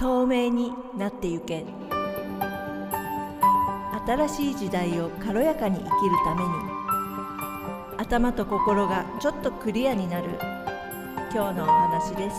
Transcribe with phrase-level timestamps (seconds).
[0.00, 1.64] 透明になってゆけ。
[4.06, 5.92] 新しい時代を軽やかに生きる
[6.24, 6.48] ために。
[7.96, 10.28] 頭と心がちょっとクリアになる。
[11.34, 12.36] 今日のお話です。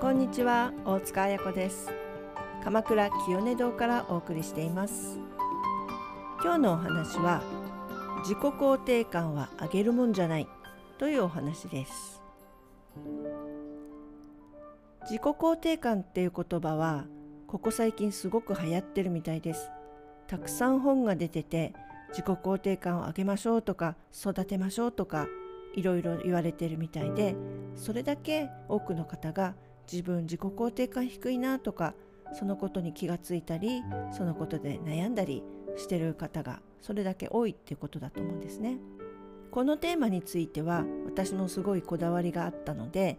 [0.00, 1.88] こんにちは大塚彩子です。
[2.64, 5.20] 鎌倉清音堂からお送りしています。
[6.42, 7.42] 今日のお話は
[8.22, 10.48] 自己肯定感は上げるもんじゃない
[10.98, 12.25] というお話です。
[15.08, 17.04] 自己肯定感っていう言葉は
[17.46, 19.70] ここ最近すごく流行ってるみたいです
[20.26, 21.74] たくさん本が出てて
[22.08, 25.28] 自己肯定感を上げましょうとか育てましょうとか
[25.76, 27.36] いろいろ言われてるみたいで
[27.76, 29.54] それだけ多くの方が
[29.90, 31.94] 自分自己肯定感低いなとか
[32.32, 35.44] そのことに気がついたりそのことで悩んだり
[35.76, 38.78] してる方がそれだけ多いっていうことだと思うんですね。
[39.52, 43.18] このテーマについては私のすごいこだわりがあったので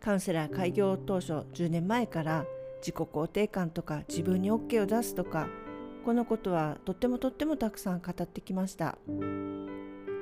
[0.00, 2.44] カウンセラー開業当初10年前から
[2.80, 5.48] 自己肯定感とか自分に OK を出すとか
[6.04, 8.96] このことはとってもとってもたくさん語ってきました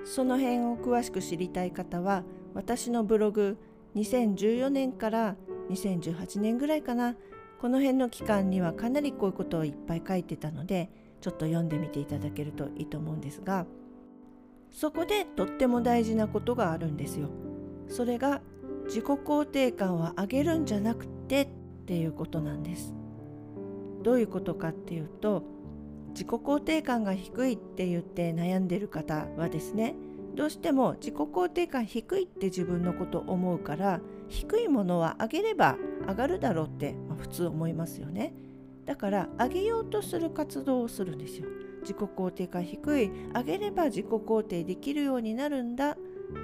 [0.05, 3.59] その辺を詳しく知りたい方は私のブログ
[3.95, 5.36] 2014年から
[5.70, 7.14] 2018年ぐらいかな
[7.61, 13.67] この辺の期間にはかなりこういうことをいっぱい書いてたのでちょっと読んでみていただけるといいと思うんですが
[14.70, 17.31] そこでとっても大事なことがあるんですよ。
[17.89, 18.42] それが
[18.87, 21.48] 自己肯定感は上げるんじゃなくてっ
[21.87, 22.95] ていうことなんです。
[24.03, 25.42] どういうことかっていうと
[26.11, 29.95] 自己肯定感が低いって言って悩んでる方はですね
[30.37, 35.77] どうしても自己肯定感低いって自分のこと思うから低いものは上げれば
[36.07, 38.33] 上がるだろうって、まあ、普通思いますよね。
[38.84, 41.47] だから上げようとする活動をするんですよ。
[41.83, 45.97] 自己肯定感低い上げれば自己肯定できるようになるんだっ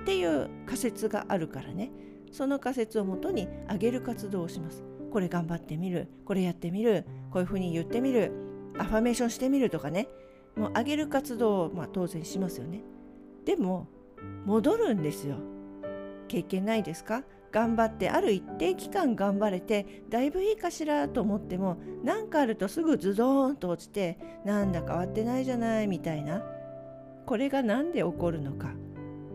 [0.05, 1.91] ていう仮説があるからね
[2.33, 4.83] その仮説をもとに上げる活動をします。
[5.13, 6.09] これ頑張ってみる。
[6.25, 7.05] これやってみる。
[7.31, 8.33] こういうふうに言ってみる。
[8.79, 10.09] アファメーションしてみるとかね。
[10.57, 12.83] もう上げる活動をまあ当然しますよね。
[13.45, 13.87] でも
[14.47, 15.37] 戻るんですよ。
[16.29, 17.25] 経験ないですか？
[17.51, 26.43] 頑張ってある一定期間頑張れてだいぶいいかしらと思っても何かあるとすぐズドーンと落ちてなんだ変わってないじゃないみたいな。
[27.27, 28.73] これが何で起こるのか。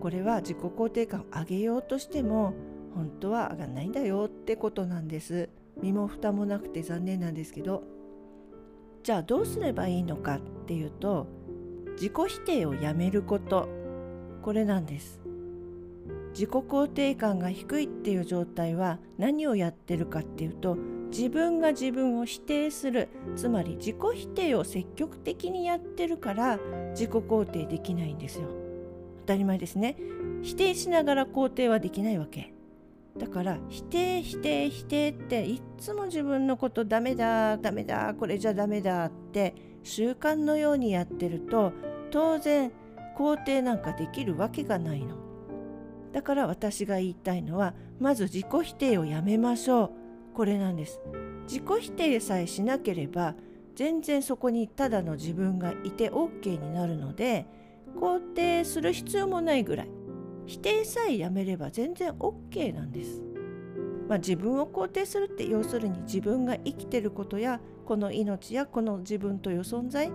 [0.02, 2.54] これは自己肯定感を上げようとしても
[2.98, 5.50] 本当は上がんないんだよってことなんです。
[5.82, 7.84] 身も蓋もなくて残念なんですけど。
[9.04, 11.28] じゃあどうすればいいのかっていうと
[11.94, 13.70] 自己否定をやめること。
[14.42, 15.20] これなんです。
[16.32, 20.78] 自己肯定感が低いっていう状態は何をやってるかっていうと
[21.10, 23.10] 自分が自分を否定する。
[23.36, 26.60] つまり自己否定を積極的にやってるから
[26.92, 28.48] 自己肯定できないんですよ。
[29.22, 29.98] 当たり前ですね。
[30.42, 32.57] 否定しながら肯定はできないわけ。
[33.18, 41.74] だから否定否定否定っていっつも自分のことダメだダメだこれじゃダメだって習慣のようにやってると
[42.12, 42.72] 当然
[43.18, 45.16] 肯定なんかできるわけがないの。
[46.14, 50.36] だから私が言いたいのはまず自己否定をやめましょう。
[50.36, 51.02] これなんです。
[51.48, 53.36] 自己否定さえしなければ
[53.76, 57.48] 全然そこにただの自分がいて OK になるので
[58.00, 59.90] 肯定する必要もないぐらい。
[60.48, 63.22] 否定さえやめれば全然 OK なんです、
[64.10, 70.12] まあ、自分を肯定するって要するに自分が生きてることやこの命やこの自分という存在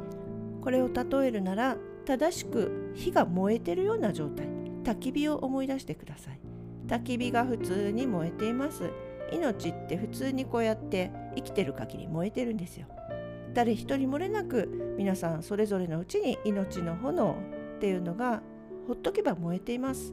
[0.60, 4.46] これを例えるなら正しく火が燃えてるような状態。
[4.84, 6.40] 焚き火を思い出してください。
[6.86, 8.90] 焚き火が普通に燃えています。
[9.32, 12.86] 命って普通にこうやって生きてる限り燃えてるんですよ。
[13.54, 17.36] 誰一人漏れなく皆さんそれぞれのうちに命の炎
[17.76, 18.42] っていうのが
[18.86, 20.12] ほっとけば燃えています。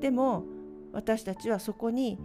[0.00, 0.44] でも
[0.92, 2.18] 私たちはそこに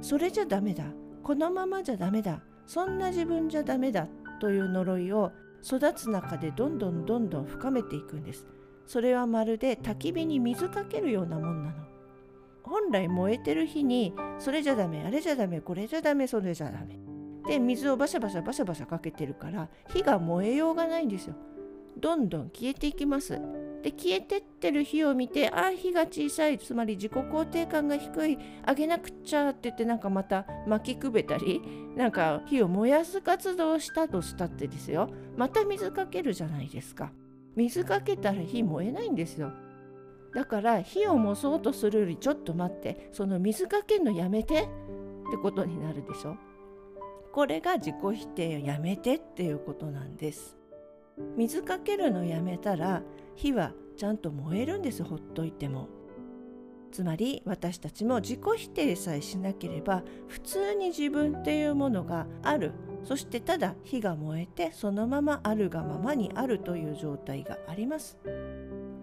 [0.00, 0.84] それじゃダメだ
[1.22, 4.08] このままじゃダメだそんな自分じゃダメだ
[4.40, 5.32] という呪いを
[5.62, 8.46] 育つ中でどんどんどんどん深めていくんです
[8.86, 11.76] それはまるで焚き火に水かけるようなもんなの。
[12.62, 16.98] 本来燃えてる火にそれじゃダメあれじゃダメこれじゃダメそれじゃダメ
[17.46, 21.34] で水をバシャバシャバシャバシャかけてるから火が燃えようがないんですよ。
[21.98, 23.40] どんどん消えていきます。
[23.82, 26.58] で消えてってる火を見てああ火が小さい。
[26.58, 28.38] つまり自己肯定感が低い。
[28.64, 31.62] あげなくちゃって言ってなんかまた巻きくべたり
[31.96, 35.08] なんか火を燃やす活動したとしたってですよ。
[35.36, 37.12] また水かけるじゃないですか。
[37.56, 39.52] 水かけたら火燃えないんですよ。
[40.34, 43.08] だから火を燃そうとするよりちょっと待って。
[43.12, 44.68] その水かけるのやめて。
[45.28, 46.36] ってことになるでしょ。
[47.32, 50.59] これが自己否定をやめてっていうことなんです。
[51.36, 53.02] 水かけるのやめたら
[53.34, 55.04] 火はちゃんと燃えるんです。
[55.04, 55.88] ほっといても。
[56.90, 62.72] つまり私たちも自己否定さえしなければ普通に自分っていうものがある。
[63.04, 68.18] そしてただ火が燃えてそのままあるがままにあるという状態があります。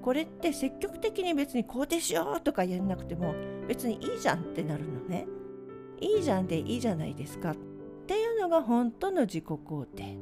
[0.02, 3.36] これって積極的に別に肯定しようとかやんなくても
[3.68, 5.28] 別にいいじゃんってなるのね。
[6.00, 7.52] いいじゃんでいいじゃないですか。
[7.52, 7.56] っ
[8.06, 10.18] ていうのが本当の自己肯定。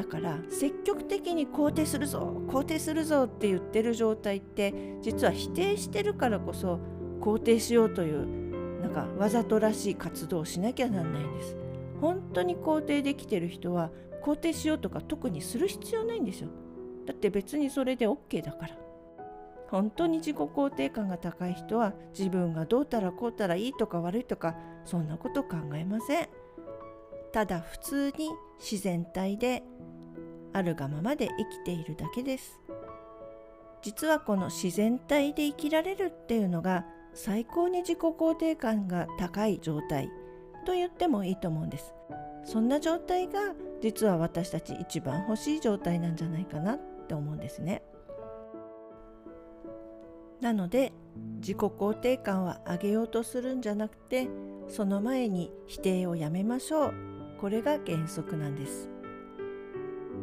[0.00, 6.80] だから積極的に肯定するぞ肯定するぞって言ってる状態って実は否定してるからこそ
[7.20, 11.54] 肯定しようというなんかわざとらしい活動をしなきゃなんないんです。
[12.00, 13.90] 本当に肯定できてる人は
[14.22, 16.48] 肯定しようとか特にする必要ないんですよ。
[17.04, 18.78] だって別にそれで OK だから。
[19.68, 24.56] 本当に自己肯定感が高い人は自分がどうたらこうたらいいとか悪いとか
[24.86, 26.28] そんなこと考えません。
[27.32, 29.62] ただ普通に自然体で
[30.52, 32.60] あるがままで生きているだけです。
[33.82, 40.10] 実はこの自然体で生きられるっていうのが最高に自己肯定感が高い状態
[40.66, 41.94] と言ってもいいと思うんです。
[42.44, 43.40] そんな状態が
[43.82, 47.82] 実は私たち一番欲しい状態なんじゃないかなって思うんですね。
[50.40, 50.92] なので
[51.40, 54.28] 自己肯定感は上げようとするんじゃなくて
[54.68, 56.94] その前に否定をやめましょう。
[57.40, 58.88] これが原則なんです。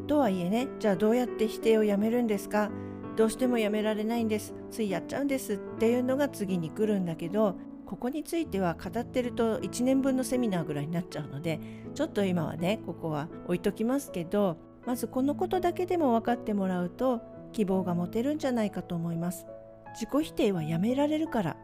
[0.07, 2.71] とはいえねじゃあどうやって否定をやめるんですか？
[3.15, 4.53] どうしてもやめられないんです。
[4.71, 7.55] ついやっちゃうんですっていうのが次に来るんだけど
[7.85, 11.59] ここについては語ってると1年分のセミナーぐらいになっちゃうので
[11.95, 17.21] ちょっと今はねここは置いときますけどまずこのことだけでも分かってもらうと
[17.53, 19.45] 希望が持てるんじゃないかと思います。
[19.93, 21.57] 自己否定はやめられるから。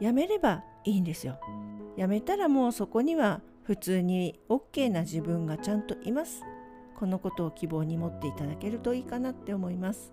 [0.00, 1.38] やめればいいんですよ。
[1.96, 6.42] やめたらもうそこには普通に OK な自分がちゃんといます。
[7.02, 10.12] このことを希望に持っていただけるといいかなって思います。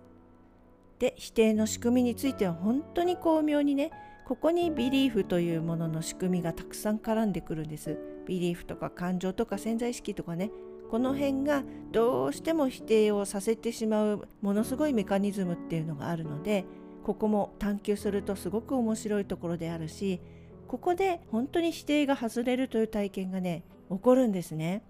[0.97, 3.91] で否定の仕組みについては本当に巧妙にね
[4.25, 7.99] ここにビリーフというものの仕組みがたくさん絡んでくるんです。
[8.25, 10.49] ビリーフとか感情とか潜在意識とかね。
[10.89, 16.65] この辺がどうしても否定をさせてしまうものすごいメカニズムっていうのがあるので
[17.03, 20.19] ここも探求するとすごく面白いところであるし
[20.67, 24.81] ここで本当に否定が外れるという体験がね起こるんですね。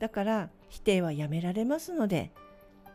[0.00, 2.32] だから否定はやめられますので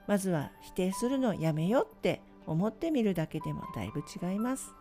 [0.07, 4.73] まずは否定するのやめようって思ってみるだけでもだいぶ違います。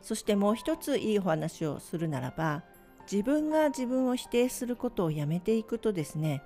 [0.00, 2.62] そしてもう一ついいお話をするならば
[3.10, 6.42] 自分が自分を否定することをやめていくとですね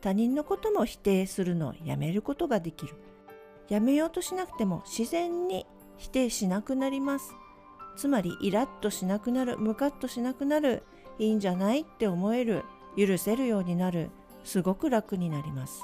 [0.00, 2.94] 他人のことも否定するのをやめることができる。
[3.68, 7.34] やめようとしなくても自然に否定しなくなります。
[7.96, 10.82] つまりイラッとしなくなるムカッとしなくなる
[11.18, 12.64] いいんじゃないって思える
[12.96, 14.10] 許せるようになる。
[14.44, 15.82] すごく楽になります。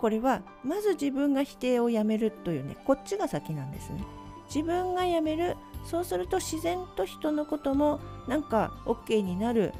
[0.00, 4.04] これはまず自分が否定をやめるというねこっちが先なんですね。
[4.46, 9.72] 自分がやめるそうすると自然と人のこともなんか OK になる。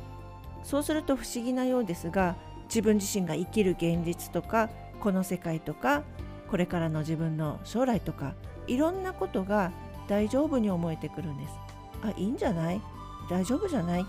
[0.64, 4.68] そうすると不思議なようですが自分自身が生きる現実とか
[5.00, 6.02] この世界とか
[6.50, 8.34] これからの自分の将来とか
[8.66, 9.70] いろんなことが
[10.08, 11.54] 大丈夫に思えてくるんです。
[12.02, 12.82] あいいんじゃない？
[13.30, 14.06] 大丈夫じゃない？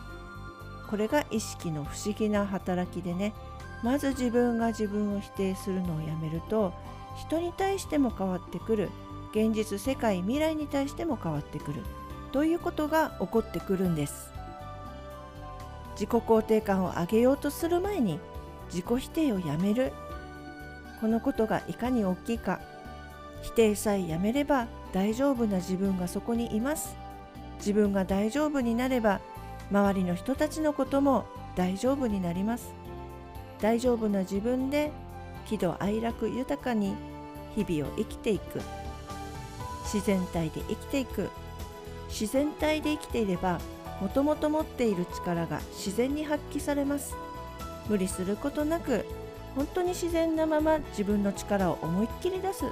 [0.90, 3.34] これが意識の不思議な働きでね
[3.84, 6.74] まず自分が自分を否定するのをやめると
[7.16, 8.90] 人に対しても変わってくる。
[9.32, 11.84] 現実世界未来に対しても変わってくる。
[12.32, 14.32] ということが起こってくるんです。
[15.94, 18.20] 自己肯定感を上げようとする前に
[18.70, 19.94] 自己否定をやめる。
[21.02, 22.60] このことがいかに大きいか。
[23.42, 26.96] 否定さえやめれば大丈夫な自分がそこにいます。
[27.58, 29.20] 自分が大丈夫になれば
[29.72, 32.79] 周りの人たちのことも大丈夫になります。
[33.62, 34.92] 大丈夫な自分で
[35.46, 36.96] 喜怒哀楽豊かに
[37.56, 38.62] 日々を生きていく。
[39.84, 41.30] 自然体で生きていく。
[42.08, 43.60] 自然体で生きていれば
[44.02, 47.16] もともと持っている力が自然に発揮されます。
[47.88, 49.06] 無理することなく
[49.56, 52.66] 本当に自然なまま自分の力を思いっきり出す。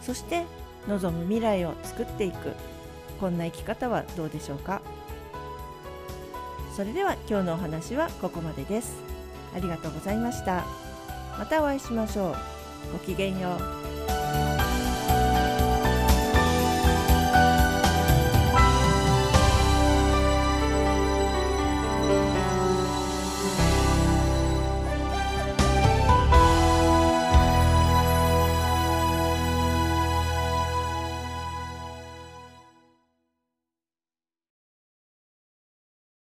[0.00, 0.44] そして
[0.88, 2.52] 望む未来を作っていく。
[3.20, 4.80] こんな生き方はどうでしょうか？
[6.74, 9.07] それでは今日のお話はここまでです。
[9.54, 10.64] ありがとうございました。
[11.38, 12.92] またお会いしましょう。
[12.92, 13.87] ごきげんよう。